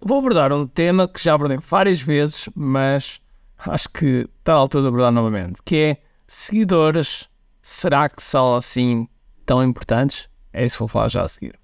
vou 0.00 0.18
abordar 0.18 0.52
um 0.52 0.66
tema 0.66 1.06
que 1.06 1.22
já 1.22 1.34
abordei 1.34 1.58
várias 1.58 2.00
vezes, 2.00 2.48
mas 2.54 3.20
acho 3.58 3.88
que 3.90 4.28
está 4.38 4.54
à 4.54 4.56
altura 4.56 4.84
de 4.84 4.88
abordar 4.88 5.12
novamente, 5.12 5.60
que 5.64 5.76
é 5.76 5.96
seguidores, 6.26 7.28
será 7.60 8.08
que 8.08 8.22
são 8.22 8.56
assim 8.56 9.06
tão 9.44 9.62
importantes? 9.62 10.28
É 10.52 10.64
isso 10.64 10.76
que 10.76 10.80
vou 10.80 10.88
falar 10.88 11.08
já 11.08 11.22
a 11.22 11.28
seguir. 11.28 11.58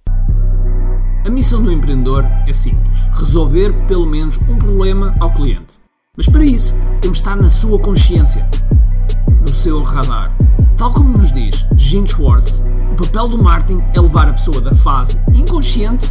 A 1.27 1.31
missão 1.31 1.63
do 1.63 1.73
empreendedor 1.73 2.25
é 2.47 2.53
simples: 2.53 3.05
resolver 3.15 3.73
pelo 3.89 4.07
menos 4.07 4.37
um 4.49 4.59
problema 4.59 5.17
ao 5.19 5.33
cliente. 5.33 5.81
Mas 6.17 6.27
para 6.27 6.45
isso, 6.45 6.73
temos 7.01 7.19
de 7.19 7.25
estar 7.25 7.37
na 7.37 7.49
sua 7.49 7.79
consciência, 7.79 8.49
no 9.41 9.53
seu 9.53 9.83
radar. 9.83 10.31
Tal 10.79 10.93
como 10.93 11.19
nos 11.19 11.33
diz 11.33 11.67
Gene 11.77 12.07
Schwartz, 12.07 12.63
o 12.93 12.97
papel 13.05 13.29
do 13.29 13.43
marketing 13.43 13.83
é 13.95 14.01
levar 14.01 14.29
a 14.29 14.33
pessoa 14.33 14.61
da 14.61 14.75
fase 14.75 15.19
inconsciente 15.35 16.11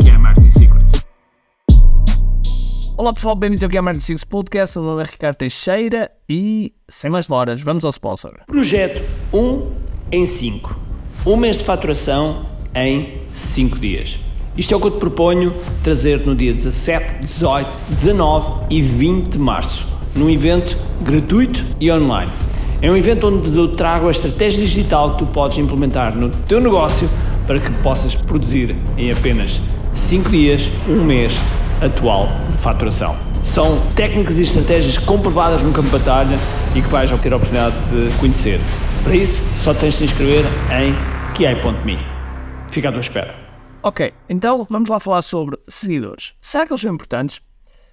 Olá 3.01 3.11
pessoal, 3.13 3.35
bem-vindos 3.35 3.63
ao 3.63 3.69
que 3.71 3.75
é 3.79 3.81
Marketing 3.81 4.05
Secrets 4.05 4.23
Podcast. 4.23 4.77
O 4.77 4.83
meu 4.83 4.91
nome 4.91 5.01
é 5.01 5.05
Ricardo 5.09 5.35
Teixeira 5.35 6.11
e, 6.29 6.71
sem 6.87 7.09
mais 7.09 7.25
demoras, 7.25 7.59
vamos 7.59 7.83
ao 7.83 7.89
sponsor. 7.89 8.41
Projeto 8.45 9.03
1 9.33 9.71
em 10.11 10.27
5. 10.27 10.79
Um 11.25 11.35
mês 11.35 11.57
de 11.57 11.63
faturação 11.63 12.45
em 12.75 13.23
5 13.33 13.79
dias. 13.79 14.19
Isto 14.55 14.75
é 14.75 14.77
o 14.77 14.79
que 14.79 14.85
eu 14.85 14.91
te 14.91 14.99
proponho 14.99 15.55
trazer 15.83 16.23
no 16.27 16.35
dia 16.35 16.53
17, 16.53 17.21
18, 17.25 17.79
19 17.89 18.65
e 18.69 18.83
20 18.83 19.29
de 19.29 19.39
março 19.39 19.87
num 20.13 20.29
evento 20.29 20.77
gratuito 21.01 21.65
e 21.79 21.91
online. 21.91 22.31
É 22.83 22.91
um 22.91 22.95
evento 22.95 23.25
onde 23.25 23.57
eu 23.57 23.69
trago 23.75 24.09
a 24.09 24.11
estratégia 24.11 24.63
digital 24.63 25.13
que 25.13 25.25
tu 25.25 25.25
podes 25.25 25.57
implementar 25.57 26.15
no 26.15 26.29
teu 26.29 26.61
negócio 26.61 27.09
para 27.47 27.59
que 27.59 27.71
possas 27.81 28.13
produzir 28.13 28.75
em 28.95 29.11
apenas 29.11 29.59
5 29.91 30.29
dias, 30.29 30.69
um 30.87 31.03
mês 31.03 31.41
atual 31.81 32.27
de 32.49 32.57
faturação. 32.57 33.17
São 33.43 33.81
técnicas 33.95 34.37
e 34.37 34.43
estratégias 34.43 34.97
comprovadas 34.97 35.63
no 35.63 35.73
campo 35.73 35.89
de 35.89 35.97
batalha 35.97 36.37
e 36.75 36.81
que 36.81 36.87
vais 36.87 37.09
ter 37.09 37.33
a 37.33 37.35
oportunidade 37.35 37.75
de 37.89 38.15
conhecer. 38.19 38.59
Para 39.03 39.15
isso, 39.15 39.41
só 39.61 39.73
tens 39.73 39.93
de 39.93 39.99
te 39.99 40.03
inscrever 40.05 40.45
em 40.71 40.93
kiai.me. 41.33 41.97
Fica 42.69 42.89
à 42.89 42.91
tua 42.91 43.01
espera. 43.01 43.33
Ok, 43.81 44.13
então 44.29 44.65
vamos 44.69 44.89
lá 44.89 44.99
falar 44.99 45.23
sobre 45.23 45.57
seguidores. 45.67 46.33
Será 46.39 46.67
que 46.67 46.71
eles 46.71 46.81
são 46.81 46.93
importantes? 46.93 47.41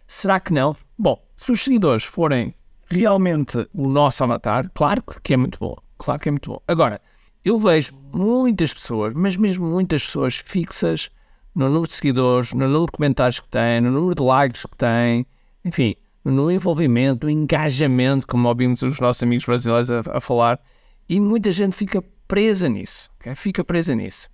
Será 0.06 0.38
que 0.38 0.52
não? 0.52 0.76
Bom, 0.98 1.18
se 1.36 1.50
os 1.50 1.64
seguidores 1.64 2.04
forem 2.04 2.54
realmente 2.90 3.66
o 3.72 3.88
nosso 3.88 4.22
avatar, 4.22 4.70
claro 4.74 5.02
que 5.22 5.32
é 5.32 5.36
muito 5.36 5.58
bom. 5.58 5.74
Claro 5.96 6.20
que 6.20 6.28
é 6.28 6.32
muito 6.32 6.50
bom. 6.50 6.60
Agora, 6.68 7.00
eu 7.42 7.58
vejo 7.58 7.94
muitas 8.12 8.74
pessoas, 8.74 9.14
mas 9.14 9.34
mesmo 9.34 9.66
muitas 9.66 10.04
pessoas 10.04 10.36
fixas 10.36 11.10
no 11.54 11.66
número 11.66 11.88
de 11.88 11.94
seguidores, 11.94 12.52
no 12.52 12.66
número 12.66 12.86
de 12.86 12.92
comentários 12.92 13.40
que 13.40 13.48
têm, 13.48 13.80
no 13.80 13.90
número 13.90 14.14
de 14.14 14.22
likes 14.22 14.66
que 14.66 14.76
têm, 14.76 15.26
enfim, 15.64 15.94
no 16.24 16.50
envolvimento, 16.50 17.26
no 17.26 17.30
engajamento, 17.30 18.26
como 18.26 18.48
ouvimos 18.48 18.82
os 18.82 19.00
nossos 19.00 19.22
amigos 19.22 19.44
brasileiros 19.44 19.90
a, 19.90 20.02
a 20.12 20.20
falar, 20.20 20.60
e 21.08 21.20
muita 21.20 21.50
gente 21.52 21.74
fica 21.74 22.02
presa 22.26 22.68
nisso, 22.68 23.10
okay? 23.18 23.34
fica 23.34 23.64
presa 23.64 23.94
nisso. 23.94 24.28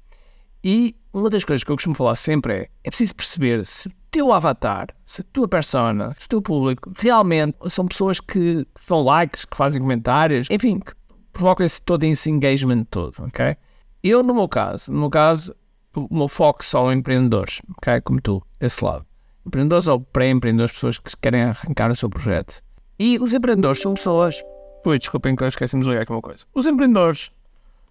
E 0.63 0.97
uma 1.13 1.29
das 1.29 1.45
coisas 1.45 1.63
que 1.63 1.71
eu 1.71 1.77
costumo 1.77 1.95
falar 1.95 2.17
sempre 2.17 2.53
é: 2.55 2.69
é 2.85 2.91
preciso 2.91 3.15
perceber 3.15 3.65
se 3.67 3.89
o 3.89 3.93
teu 4.11 4.33
avatar, 4.33 4.89
se 5.05 5.21
a 5.21 5.25
tua 5.33 5.47
persona, 5.47 6.17
se 6.19 6.27
o 6.27 6.29
teu 6.29 6.43
público 6.43 6.91
realmente 6.99 7.57
são 7.69 7.87
pessoas 7.87 8.19
que 8.19 8.67
dão 8.89 9.03
likes, 9.03 9.45
que 9.45 9.57
fazem 9.57 9.81
comentários, 9.81 10.49
enfim, 10.51 10.81
que 10.81 10.93
provocam 11.33 11.67
esse, 11.67 11.83
todo 11.83 12.03
esse 12.05 12.31
engagement 12.31 12.85
todo, 12.85 13.15
ok? 13.25 13.57
Eu, 14.03 14.23
no 14.23 14.35
meu 14.35 14.49
caso, 14.49 14.91
no 14.93 15.01
meu 15.01 15.11
caso, 15.11 15.55
o 16.01 16.09
meu 16.11 16.29
foco 16.29 16.65
são 16.65 16.93
empreendedores, 16.93 17.61
ok? 17.79 18.01
Como 18.01 18.21
tu, 18.21 18.43
desse 18.59 18.85
lado. 18.85 19.05
Empreendedores 19.47 19.87
ou 19.87 20.01
pré-empreendedores, 20.01 20.73
pessoas 20.73 20.99
que 20.99 21.11
querem 21.21 21.43
arrancar 21.43 21.91
o 21.91 21.97
seu 21.97 22.09
projeto. 22.09 22.63
E 22.99 23.19
os 23.19 23.33
empreendedores 23.35 23.81
são 23.81 23.95
pessoas. 23.95 24.43
Ui, 24.87 24.99
desculpem 24.99 25.35
que 25.37 25.43
eu 25.43 25.49
esqueci 25.49 25.79
de 25.79 25.89
ligar 25.89 26.03
aqui 26.03 26.13
uma 26.13 26.23
coisa. 26.23 26.45
Os 26.55 26.67
empreendedores 26.67 27.31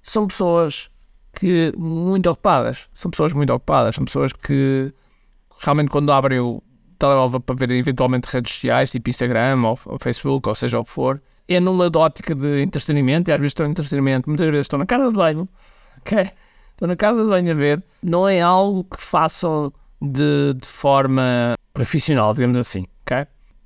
são 0.01 0.27
pessoas 0.27 0.89
que 1.33 1.71
muito 1.77 2.29
ocupadas. 2.29 2.89
São 2.93 3.11
pessoas 3.11 3.33
muito 3.33 3.51
ocupadas, 3.51 3.95
são 3.95 4.05
pessoas 4.05 4.33
que 4.33 4.93
realmente 5.59 5.89
quando 5.89 6.11
abrem 6.11 6.39
o 6.39 6.61
telemóvel 6.97 7.39
para 7.39 7.55
ver 7.55 7.71
eventualmente 7.71 8.27
redes 8.27 8.53
sociais, 8.53 8.91
tipo 8.91 9.09
Instagram 9.09 9.61
ou, 9.63 9.79
ou 9.85 9.99
Facebook, 9.99 10.47
ou 10.47 10.55
seja 10.55 10.79
o 10.79 10.83
que 10.83 10.91
for, 10.91 11.21
é 11.47 11.59
numa 11.59 11.89
ótica 11.95 12.33
de 12.33 12.61
entretenimento, 12.61 13.29
e 13.29 13.33
às 13.33 13.39
vezes 13.39 13.51
estão 13.51 13.65
em 13.65 13.71
entretenimento, 13.71 14.29
muitas 14.29 14.49
vezes 14.49 14.65
estão 14.65 14.79
na 14.79 14.85
casa 14.85 15.07
de 15.09 15.13
banho, 15.13 15.47
ok? 15.99 16.29
Estão 16.73 16.87
na 16.87 16.95
casa 16.95 17.23
de 17.23 17.29
banho 17.29 17.51
a 17.51 17.55
ver, 17.55 17.83
não 18.01 18.27
é 18.27 18.41
algo 18.41 18.83
que 18.83 19.01
façam 19.01 19.71
de, 20.01 20.53
de 20.53 20.67
forma 20.67 21.53
profissional, 21.73 22.33
digamos 22.33 22.57
assim, 22.57 22.85
ok? 23.01 23.25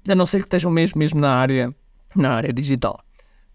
A 0.10 0.16
não 0.16 0.26
ser 0.26 0.40
que 0.40 0.46
estejam 0.46 0.72
mesmo, 0.72 1.00
mesmo 1.00 1.20
na 1.20 1.34
área, 1.34 1.74
na 2.16 2.36
área 2.36 2.54
digital. 2.54 3.00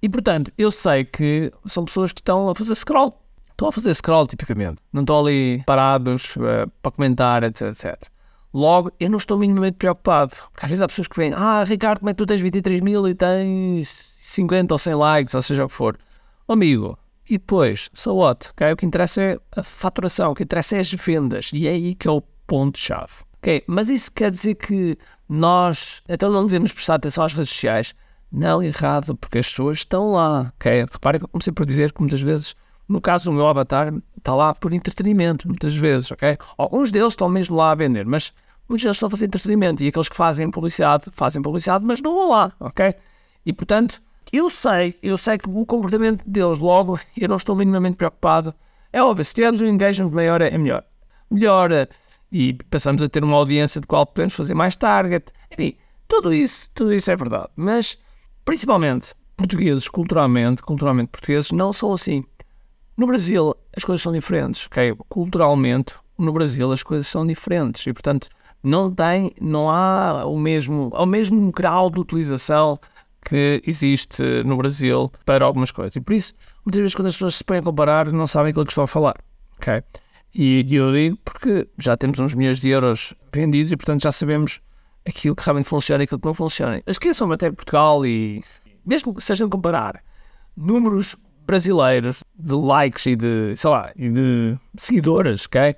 E 0.03 0.09
portanto, 0.09 0.53
eu 0.59 0.71
sei 0.71 1.05
que 1.05 1.53
são 1.67 1.85
pessoas 1.85 2.13
que 2.13 2.21
estão 2.21 2.49
a 2.49 2.55
fazer 2.55 2.75
scroll 2.75 3.23
Estão 3.63 3.69
a 3.69 3.73
fazer 3.73 3.95
scroll 3.95 4.27
tipicamente. 4.27 4.83
Não 4.93 5.03
estão 5.03 5.21
ali 5.21 5.63
parados 5.65 6.35
uh, 6.37 6.69
para 6.83 6.91
comentar, 6.91 7.45
etc, 7.45 7.69
etc. 7.69 8.03
Logo, 8.53 8.91
eu 8.99 9.09
não 9.09 9.19
estou 9.19 9.39
minimamente 9.39 9.77
preocupado. 9.77 10.33
Porque 10.51 10.67
às 10.67 10.71
vezes 10.71 10.83
há 10.83 10.89
pessoas 10.89 11.07
que 11.07 11.17
vêm, 11.17 11.33
ah, 11.33 11.63
Ricardo, 11.63 12.01
como 12.01 12.11
é 12.11 12.13
que 12.13 12.19
tu 12.19 12.27
tens 12.27 12.41
23 12.41 12.81
mil 12.81 13.09
e 13.09 13.15
tens 13.15 13.89
50 14.21 14.75
ou 14.75 14.79
100 14.79 14.95
likes, 14.95 15.35
ou 15.35 15.43
seja 15.43 15.65
o 15.65 15.69
que 15.69 15.75
for. 15.75 15.97
Amigo, 16.49 16.99
e 17.33 17.39
depois, 17.39 17.89
so 17.95 18.15
what? 18.15 18.51
Okay? 18.51 18.73
O 18.73 18.77
que 18.77 18.85
interessa 18.85 19.23
é 19.23 19.39
a 19.57 19.63
faturação, 19.63 20.33
o 20.33 20.35
que 20.35 20.43
interessa 20.43 20.77
é 20.77 20.81
as 20.81 20.93
vendas. 20.93 21.51
E 21.55 21.67
é 21.67 21.71
aí 21.71 21.95
que 21.95 22.07
é 22.07 22.11
o 22.11 22.21
ponto-chave. 22.47 23.13
Okay? 23.39 23.63
Mas 23.67 23.89
isso 23.89 24.13
quer 24.13 24.31
dizer 24.31 24.55
que 24.57 24.99
nós, 25.27 26.03
então 26.07 26.31
não 26.31 26.45
devemos 26.45 26.73
prestar 26.73 26.97
atenção 26.97 27.25
às 27.25 27.33
redes 27.33 27.49
sociais? 27.49 27.95
Não, 28.31 28.63
errado, 28.63 29.17
porque 29.17 29.39
as 29.39 29.49
pessoas 29.49 29.79
estão 29.79 30.13
lá. 30.13 30.53
Okay? 30.57 30.85
Reparem 30.93 31.21
que 31.21 31.25
eu 31.25 31.29
comecei 31.29 31.53
por 31.55 31.65
dizer 31.65 31.91
que 31.93 32.01
muitas 32.01 32.21
vezes 32.21 32.55
no 32.87 33.01
caso 33.01 33.25
do 33.25 33.33
meu 33.33 33.47
avatar, 33.47 33.95
está 34.19 34.35
lá 34.35 34.55
por 34.55 34.75
entretenimento, 34.75 35.49
muitas 35.49 35.75
vezes, 35.75 36.11
ok? 36.11 36.37
Alguns 36.59 36.93
deles 36.93 37.15
estão 37.15 37.27
mesmo 37.29 37.57
lá 37.57 37.71
a 37.71 37.75
vender, 37.75 38.05
mas 38.05 38.35
muitos 38.69 38.85
deles 38.85 38.97
estão 38.97 39.07
a 39.07 39.11
fazer 39.11 39.25
entretenimento. 39.25 39.83
E 39.83 39.89
aqueles 39.89 40.11
que 40.11 40.17
fazem 40.17 40.51
publicidade, 40.51 41.05
fazem 41.13 41.41
publicidade, 41.41 41.85
mas 41.85 42.03
não 42.03 42.15
vão 42.15 42.31
lá, 42.31 42.53
ok? 42.61 42.95
E 43.47 43.53
portanto, 43.55 44.03
eu 44.33 44.51
sei, 44.51 44.95
eu 45.03 45.17
sei 45.17 45.39
que 45.39 45.49
o 45.49 45.67
comportamento 45.67 46.23
deles, 46.29 46.59
logo, 46.59 46.99
eu 47.17 47.29
não 47.29 47.37
estou 47.37 47.57
minimamente 47.57 47.97
preocupado. 47.97 48.55
É 48.93 49.03
óbvio, 49.03 49.25
se 49.25 49.35
tivermos 49.35 49.61
um 49.61 49.67
engagement 49.67 50.11
maior, 50.11 50.41
é 50.41 50.57
melhor. 50.57 50.85
Melhora. 51.31 51.89
E 52.31 52.55
passamos 52.71 53.03
a 53.03 53.09
ter 53.09 53.25
uma 53.25 53.37
audiência 53.37 53.81
de 53.81 53.87
qual 53.87 54.07
podemos 54.07 54.35
fazer 54.35 54.55
mais 54.55 54.77
target. 54.77 55.33
Enfim, 55.51 55.77
tudo 56.07 56.33
isso, 56.33 56.69
tudo 56.75 56.93
isso 56.93 57.11
é 57.11 57.17
verdade. 57.17 57.49
Mas, 57.57 57.99
principalmente, 58.45 59.15
portugueses, 59.37 59.89
culturalmente, 59.89 60.63
culturalmente 60.63 61.11
portugueses, 61.11 61.51
não 61.53 61.73
são 61.73 61.93
assim. 61.93 62.25
No 62.97 63.07
Brasil 63.07 63.55
as 63.75 63.85
coisas 63.85 64.03
são 64.03 64.13
diferentes, 64.13 64.67
ok? 64.67 64.95
Culturalmente, 65.09 65.95
no 66.19 66.33
Brasil 66.33 66.71
as 66.71 66.83
coisas 66.83 67.07
são 67.07 67.27
diferentes 67.27 67.87
e, 67.87 67.93
portanto, 67.93 68.29
não 68.63 68.91
tem, 68.91 69.33
não 69.41 69.69
há 69.69 70.25
o 70.25 70.39
mesmo, 70.39 70.91
o 70.95 71.07
mesmo 71.07 71.51
grau 71.51 71.91
de 71.91 71.99
utilização 71.99 72.79
que 73.25 73.63
existe 73.67 74.23
no 74.45 74.57
Brasil 74.57 75.11
para 75.25 75.45
algumas 75.45 75.71
coisas. 75.71 75.97
E 75.97 76.01
por 76.01 76.13
isso, 76.13 76.35
muitas 76.65 76.81
vezes 76.81 76.95
quando 76.95 77.07
as 77.09 77.15
pessoas 77.15 77.37
se 77.37 77.45
põem 77.45 77.59
a 77.59 77.63
comparar, 77.63 78.13
não 78.13 78.27
sabem 78.27 78.51
aquilo 78.51 78.65
que 78.65 78.73
estão 78.73 78.85
a 78.85 78.89
falar, 78.89 79.17
ok? 79.57 79.83
E 80.35 80.67
eu 80.75 80.93
digo 80.93 81.19
porque 81.25 81.69
já 81.79 81.97
temos 81.97 82.19
uns 82.19 82.35
milhões 82.35 82.59
de 82.59 82.69
euros 82.69 83.15
vendidos 83.33 83.71
e, 83.71 83.77
portanto, 83.77 84.03
já 84.03 84.11
sabemos 84.11 84.61
aquilo 85.07 85.37
que 85.37 85.45
realmente 85.45 85.69
funciona 85.69 86.03
e 86.03 86.05
aquilo 86.05 86.21
que 86.21 86.27
não 86.27 86.35
funciona. 86.35 86.83
Esqueçam 86.87 87.31
até 87.31 87.51
Portugal 87.51 88.05
e, 88.07 88.43
mesmo 88.85 89.15
que 89.15 89.23
sejam 89.23 89.49
comparar 89.49 90.03
números 90.57 91.17
brasileiros 91.47 92.23
de 92.39 92.55
likes 92.55 93.07
e 93.07 93.17
de, 93.17 93.55
sei 93.57 93.71
lá, 93.71 93.93
e 93.95 94.09
de 94.09 94.59
seguidores, 94.77 95.45
ok? 95.47 95.77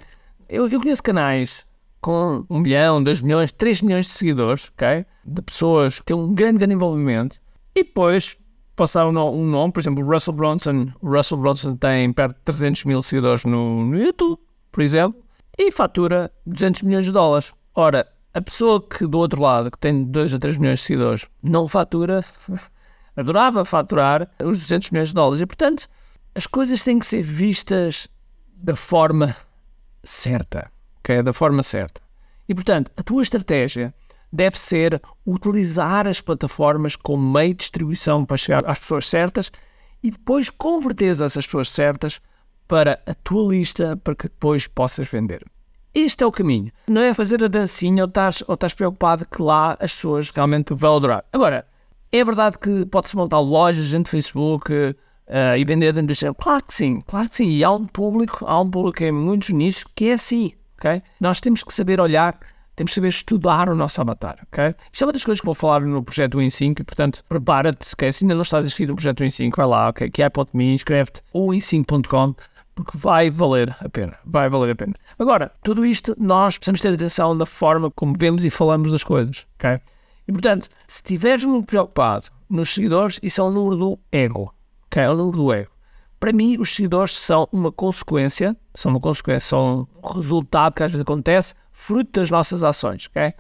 Eu, 0.49 0.69
eu 0.69 0.81
conheço 0.81 1.03
canais 1.03 1.67
com 2.05 2.45
um 2.51 2.59
milhão, 2.59 3.03
dois 3.03 3.23
milhões, 3.23 3.51
três 3.51 3.81
milhões 3.81 4.05
de 4.05 4.13
seguidores, 4.13 4.71
ok? 4.75 5.07
De 5.25 5.41
pessoas 5.41 5.99
que 5.99 6.05
têm 6.05 6.15
um 6.15 6.35
grande, 6.35 6.59
grande 6.59 6.75
envolvimento 6.75 7.41
e 7.75 7.83
depois 7.83 8.37
passar 8.77 9.09
um, 9.09 9.13
nome, 9.13 9.73
por 9.73 9.81
exemplo, 9.81 10.05
Russell 10.05 10.35
Bronson. 10.35 10.89
Russell 11.03 11.39
Bronson 11.39 11.77
tem 11.77 12.13
perto 12.13 12.37
de 12.37 12.43
300 12.43 12.85
mil 12.85 13.03
seguidores 13.03 13.47
no, 13.47 13.87
no 13.87 13.99
YouTube, 13.99 14.39
por 14.71 14.83
exemplo, 14.83 15.19
e 15.59 15.73
fatura 15.73 16.31
200 16.45 16.83
milhões 16.83 17.07
de 17.07 17.13
dólares. 17.13 17.55
Ora, 17.75 18.07
a 18.35 18.41
pessoa 18.43 18.87
que 18.87 19.07
do 19.07 19.17
outro 19.17 19.41
lado, 19.41 19.71
que 19.71 19.79
tem 19.79 20.05
2 20.05 20.35
a 20.35 20.39
3 20.39 20.59
milhões 20.59 20.81
de 20.81 20.85
seguidores, 20.85 21.27
não 21.43 21.67
fatura 21.67 22.23
adorava 23.17 23.65
faturar 23.65 24.31
os 24.43 24.61
200 24.61 24.91
milhões 24.91 25.09
de 25.09 25.15
dólares. 25.15 25.41
E, 25.41 25.47
portanto, 25.47 25.89
as 26.35 26.47
coisas 26.47 26.83
têm 26.83 26.99
que 26.99 27.07
ser 27.07 27.23
vistas 27.23 28.09
da 28.55 28.77
forma 28.77 29.35
certa, 30.03 30.71
ok? 31.05 31.23
Da 31.23 31.33
forma 31.33 31.63
certa. 31.63 32.01
E 32.49 32.55
portanto, 32.55 32.91
a 32.97 33.03
tua 33.03 33.23
estratégia 33.23 33.95
deve 34.33 34.59
ser 34.59 35.01
utilizar 35.25 36.07
as 36.07 36.21
plataformas 36.21 36.97
como 36.97 37.33
meio 37.33 37.53
de 37.53 37.59
distribuição 37.59 38.25
para 38.25 38.37
chegar 38.37 38.65
às 38.67 38.79
pessoas 38.79 39.07
certas 39.07 39.53
e 40.03 40.11
depois 40.11 40.51
converter 40.51 41.11
essas 41.11 41.47
pessoas 41.47 41.71
certas 41.71 42.21
para 42.67 43.01
a 43.07 43.15
tua 43.15 43.53
lista 43.53 43.97
para 43.97 44.15
que 44.15 44.25
depois 44.25 44.67
possas 44.67 45.07
vender. 45.09 45.45
Este 45.95 46.25
é 46.25 46.27
o 46.27 46.33
caminho. 46.33 46.73
Não 46.89 47.01
é 47.01 47.15
fazer 47.15 47.45
a 47.45 47.49
dancinha 47.49 48.03
ou 48.03 48.09
estás, 48.09 48.43
ou 48.49 48.55
estás 48.55 48.75
preocupado 48.75 49.25
que 49.25 49.41
lá 49.41 49.77
as 49.79 49.95
pessoas 49.95 50.31
realmente 50.31 50.75
vão 50.75 50.97
adorar. 50.97 51.25
Agora, 51.33 51.65
é 52.11 52.25
verdade 52.25 52.59
que 52.59 52.85
pode-se 52.87 53.15
montar 53.15 53.39
lojas 53.39 53.91
dentro 53.91 54.11
do 54.11 54.11
Facebook 54.11 54.73
uh, 54.73 55.57
e 55.57 55.65
vender 55.65 55.93
dentro 55.93 56.15
do 56.15 56.35
Claro 56.35 56.65
que 56.65 56.75
sim, 56.75 57.01
claro 57.03 57.29
que 57.29 57.37
sim. 57.37 57.49
E 57.49 57.63
há 57.63 57.71
um 57.71 57.87
público, 57.87 58.45
há 58.45 58.61
um 58.61 58.69
público 58.69 59.05
em 59.05 59.13
muitos 59.13 59.51
nichos 59.51 59.85
que 59.95 60.07
é 60.07 60.15
assim, 60.15 60.53
Nós 61.21 61.41
temos 61.41 61.63
que 61.63 61.73
saber 61.73 62.01
olhar 62.01 62.39
temos 62.77 62.91
que 62.91 62.97
saber 62.97 63.09
estudar 63.09 63.69
o 63.69 63.75
nosso 63.75 64.01
avatar, 64.01 64.37
ok? 64.49 64.75
Isto 64.93 65.05
é 65.05 65.07
uma 65.07 65.13
das 65.13 65.25
coisas 65.25 65.41
que 65.41 65.47
vou 65.47 65.55
falar 65.55 65.83
no 65.83 66.03
projeto 66.03 66.39
Win5 66.39 66.81
e, 66.81 66.85
portanto, 66.85 67.25
prepara-te, 67.29 67.93
ok? 67.93 68.13
Se 68.13 68.25
ainda 68.25 68.35
não 68.35 68.43
estás 68.43 68.67
inscrito 68.67 68.91
no 68.91 68.97
projeto 68.97 69.23
Win5, 69.23 69.53
vai 69.57 69.67
lá, 69.67 69.89
ok? 69.91 70.11
Que 70.11 70.23
é 70.23 70.31
me 70.53 70.75
inscreve-te 70.75 71.23
ou 71.33 71.51
win5.com 71.51 72.35
porque 72.75 72.99
vai 72.99 73.31
valer 73.31 73.75
a 73.81 73.89
pena, 73.89 74.19
vai 74.25 74.49
valer 74.49 74.73
a 74.73 74.75
pena. 74.75 74.95
Agora, 75.19 75.53
tudo 75.63 75.87
isto, 75.87 76.17
nós 76.19 76.59
precisamos 76.59 76.81
ter 76.81 76.93
atenção 76.93 77.37
da 77.37 77.47
forma 77.47 77.91
como 77.91 78.15
vemos 78.19 78.45
e 78.45 78.51
falamos 78.51 78.91
das 78.91 79.05
coisas, 79.05 79.47
ok? 79.55 79.79
E, 80.27 80.33
portanto, 80.33 80.69
se 80.89 80.97
estiveres 80.97 81.45
muito 81.45 81.67
preocupado 81.67 82.27
nos 82.51 82.75
seguidores, 82.75 83.21
isso 83.23 83.41
é 83.41 83.45
o 83.45 83.51
número 83.51 83.77
do 83.77 83.99
ego, 84.11 84.53
ok? 84.87 85.03
É 85.03 85.11
o 85.11 85.15
número 85.15 85.37
do 85.37 85.53
ego. 85.53 85.74
Para 86.25 86.33
mim, 86.33 86.57
os 86.59 86.75
seguidores 86.75 87.13
são 87.13 87.47
uma 87.53 87.71
consequência, 87.71 88.57
são 88.75 88.93
uma 88.93 88.99
consequência, 88.99 89.41
são 89.41 89.87
um 90.03 90.09
resultado 90.09 90.75
que 90.75 90.83
às 90.83 90.91
vezes 90.91 91.03
acontece, 91.03 91.53
fruto 91.71 92.19
das 92.19 92.31
nossas 92.31 92.63
ações, 92.63 93.11
ok? 93.11 93.35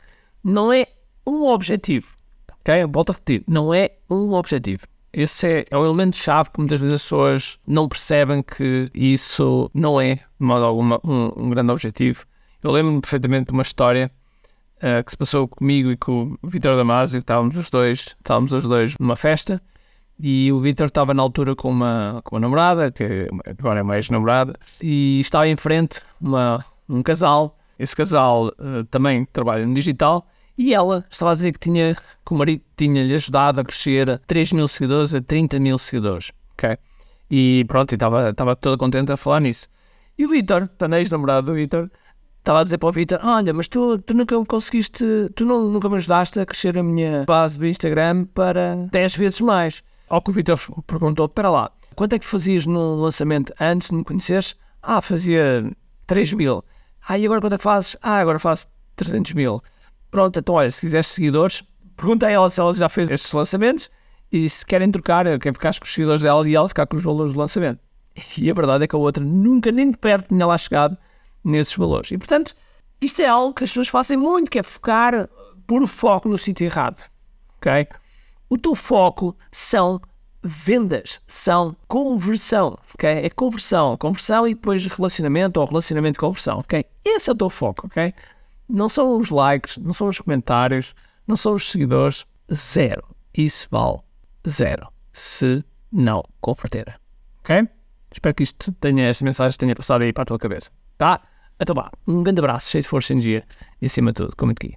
Não 0.45 0.71
é 0.71 0.89
um 1.27 1.47
objetivo, 1.47 2.15
ok? 2.61 2.85
Volto 2.85 3.09
a 3.09 3.13
repetir, 3.15 3.43
não 3.49 3.73
é 3.73 3.93
um 4.11 4.35
objetivo. 4.35 4.87
Esse 5.15 5.47
é, 5.49 5.67
é 5.71 5.79
um 5.79 5.87
elemento-chave 5.87 6.51
que 6.51 6.59
muitas 6.59 6.79
vezes 6.79 6.97
as 6.97 7.03
pessoas 7.05 7.59
não 7.67 7.89
percebem 7.89 8.43
que 8.43 8.91
isso 8.93 9.71
não 9.73 9.99
é, 9.99 10.17
de 10.17 10.23
modo 10.39 10.67
alguma, 10.67 11.01
um, 11.03 11.33
um 11.39 11.49
grande 11.49 11.73
objetivo. 11.73 12.27
Eu 12.63 12.71
lembro-me 12.71 13.01
perfeitamente 13.01 13.47
de 13.47 13.53
uma 13.53 13.63
história 13.63 14.13
uh, 14.77 15.03
que 15.03 15.11
se 15.11 15.17
passou 15.17 15.49
comigo 15.49 15.91
e 15.91 15.97
com 15.97 16.37
o 16.43 16.47
Vitor 16.47 16.77
Damasio, 16.77 17.21
estávamos 17.21 17.57
os 17.57 17.71
dois, 17.71 18.15
estávamos 18.19 18.53
os 18.53 18.65
dois 18.65 18.99
numa 18.99 19.17
festa 19.17 19.63
e 20.19 20.53
o 20.53 20.61
Vitor 20.61 20.87
estava 20.87 21.13
na 21.13 21.23
altura 21.23 21.55
com 21.55 21.71
uma, 21.71 22.21
com 22.25 22.37
uma 22.37 22.41
namorada, 22.41 22.91
que 22.91 23.29
agora 23.47 23.81
é 23.81 23.83
uma 23.83 23.97
ex-namorada, 23.97 24.55
e 24.83 25.21
estava 25.21 25.49
em 25.49 25.57
frente 25.57 26.01
uma, 26.21 26.65
um 26.89 27.03
casal. 27.03 27.59
Esse 27.79 27.97
casal 27.97 28.49
uh, 28.49 28.85
também 28.91 29.25
trabalha 29.33 29.67
no 29.67 29.75
digital 29.75 30.27
e 30.57 30.73
ela 30.73 31.05
estava 31.11 31.33
a 31.33 31.35
dizer 31.35 31.53
que, 31.53 31.59
tinha, 31.59 31.95
que 31.95 32.33
o 32.33 32.37
marido 32.37 32.63
tinha-lhe 32.77 33.15
ajudado 33.15 33.61
a 33.61 33.65
crescer 33.65 34.09
a 34.09 34.19
3 34.19 34.53
mil 34.53 34.69
seguidores 34.69 35.15
a 35.15 35.21
30 35.21 35.59
mil 35.59 35.77
seguidores. 35.79 36.31
ok? 36.53 36.79
E 37.29 37.65
pronto, 37.67 37.93
e 37.93 37.97
estava, 37.97 38.31
estava 38.31 38.55
toda 38.55 38.77
contente 38.77 39.11
a 39.11 39.17
falar 39.17 39.41
nisso. 39.41 39.69
E 40.17 40.25
o 40.25 40.29
Vitor, 40.29 40.69
a 40.81 40.99
ex-namorado 41.01 41.49
do 41.49 41.55
Vitor, 41.55 41.91
estava 42.39 42.61
a 42.61 42.65
dizer 42.65 42.79
para 42.79 42.89
o 42.89 42.93
Vitor: 42.93 43.19
Olha, 43.25 43.53
mas 43.53 43.67
tu, 43.67 43.99
tu 43.99 44.15
nunca 44.15 44.43
conseguiste, 44.45 45.05
tu 45.35 45.45
não, 45.45 45.65
nunca 45.69 45.89
me 45.89 45.97
ajudaste 45.97 46.39
a 46.39 46.47
crescer 46.47 46.79
a 46.79 46.83
minha 46.85 47.25
base 47.27 47.59
do 47.59 47.67
Instagram 47.67 48.27
para 48.27 48.77
10 48.93 49.17
vezes 49.17 49.41
mais. 49.41 49.83
Ao 50.09 50.21
que 50.21 50.31
o 50.31 50.33
Vitor 50.33 50.59
perguntou: 50.87 51.27
Espera 51.27 51.51
lá, 51.51 51.71
quanto 51.95 52.15
é 52.15 52.19
que 52.19 52.27
fazias 52.27 52.67
no 52.67 52.97
lançamento 52.97 53.53
antes 53.61 53.91
de 53.91 53.97
me 53.97 54.05
conheceres? 54.05 54.57
Ah, 54.83 55.01
fazia 55.01 55.71
3 56.07 56.33
mil. 56.35 56.65
Ah, 57.07 57.19
e 57.19 57.25
agora 57.25 57.41
quanto 57.41 57.55
é 57.55 57.59
que 57.59 57.65
fazes? 57.65 57.97
Ah, 58.03 58.19
agora 58.19 58.39
faço 58.39 58.67
300 58.97 59.33
mil. 59.33 59.63
Pronto, 60.11 60.39
então 60.39 60.55
olha, 60.55 60.71
se 60.71 60.81
quiseres 60.81 61.09
seguidores, 61.09 61.63
pergunta 61.97 62.27
a 62.27 62.31
ela 62.31 62.49
se 62.49 62.61
ela 62.61 62.73
já 62.73 62.89
fez 62.89 63.11
estes 63.11 63.33
lançamentos 63.33 63.91
e 64.31 64.49
se 64.49 64.65
querem 64.65 64.91
trocar, 64.91 65.25
quer 65.39 65.53
ficar 65.53 65.79
com 65.79 65.85
os 65.85 65.93
seguidores 65.93 66.23
dela 66.23 66.49
e 66.49 66.55
ela 66.55 66.69
ficar 66.69 66.87
com 66.87 66.97
os 66.97 67.03
valores 67.03 67.33
do 67.33 67.39
lançamento. 67.39 67.81
E 68.39 68.51
a 68.51 68.55
verdade 68.55 68.85
é 68.85 68.87
que 68.87 68.95
a 68.95 68.99
outra 68.99 69.25
nunca 69.25 69.73
nem 69.73 69.91
de 69.91 69.99
perto 69.99 70.29
tinha 70.29 70.47
lá 70.47 70.57
chegado 70.57 70.97
nesses 71.43 71.75
valores. 71.75 72.11
E 72.11 72.19
portanto, 72.19 72.55
isto 73.01 73.21
é 73.21 73.27
algo 73.27 73.53
que 73.53 73.65
as 73.65 73.71
pessoas 73.71 73.89
fazem 73.89 74.17
muito, 74.17 74.51
que 74.51 74.59
é 74.59 74.63
focar 74.63 75.29
por 75.67 75.87
foco 75.87 76.29
no 76.29 76.39
sítio 76.39 76.65
errado. 76.65 77.03
Ok? 77.59 77.89
O 78.55 78.57
teu 78.57 78.77
foco 78.77 79.37
são 79.51 80.01
vendas, 80.41 81.21
são 81.27 81.75
conversão, 81.89 82.79
ok? 82.95 83.11
É 83.11 83.29
conversão, 83.29 83.97
conversão 83.97 84.47
e 84.47 84.55
depois 84.55 84.87
relacionamento 84.87 85.59
ou 85.59 85.67
relacionamento 85.67 86.21
conversão, 86.21 86.61
ok? 86.61 86.85
Esse 87.05 87.31
é 87.31 87.33
o 87.33 87.37
teu 87.37 87.51
foco, 87.51 87.89
ok? 87.89 88.15
Não 88.69 88.89
são 88.89 89.19
os 89.19 89.29
likes, 89.29 89.77
não 89.79 89.93
são 89.93 90.07
os 90.07 90.21
comentários, 90.21 90.95
não 91.27 91.37
são 91.37 91.55
os 91.55 91.69
seguidores, 91.69 92.27
zero. 92.55 93.03
Isso 93.37 93.67
vale 93.73 93.99
zero 94.49 94.87
se 95.13 95.65
não 95.91 96.23
converter, 96.41 96.97
ok? 97.41 97.69
Espero 98.13 98.37
que 98.37 98.45
isto 98.45 98.71
tenha, 98.75 99.09
esta 99.09 99.25
mensagem 99.25 99.59
tenha 99.59 99.75
passado 99.75 100.03
aí 100.03 100.13
para 100.13 100.23
a 100.23 100.27
tua 100.27 100.39
cabeça, 100.39 100.71
tá? 100.97 101.21
Então 101.61 101.75
vá, 101.75 101.91
um 102.07 102.23
grande 102.23 102.39
abraço, 102.39 102.71
cheio 102.71 102.83
de 102.83 102.89
força 102.89 103.13
e 103.13 103.15
energia 103.15 103.43
e 103.83 103.87
acima 103.87 104.13
de 104.13 104.19
tudo, 104.19 104.37
como 104.37 104.53
aqui. 104.53 104.77